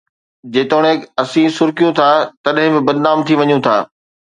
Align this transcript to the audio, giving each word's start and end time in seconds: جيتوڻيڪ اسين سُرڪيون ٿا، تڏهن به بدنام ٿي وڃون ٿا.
جيتوڻيڪ 0.53 0.99
اسين 1.23 1.47
سُرڪيون 1.57 1.95
ٿا، 1.99 2.09
تڏهن 2.45 2.71
به 2.75 2.81
بدنام 2.91 3.17
ٿي 3.25 3.33
وڃون 3.41 3.59
ٿا. 3.65 3.75